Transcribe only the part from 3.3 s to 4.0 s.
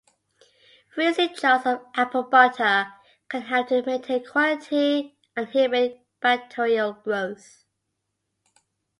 help to